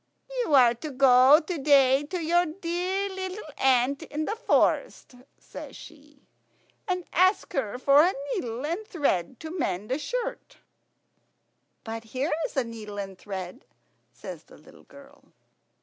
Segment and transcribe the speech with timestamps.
[0.41, 5.75] "You are to go to day to your dear little aunt in the forest," says
[5.75, 6.23] she,
[6.87, 10.57] "and ask her for a needle and thread to mend a shirt."
[11.83, 13.63] "But here is a needle and thread,"
[14.11, 15.25] says the little girl.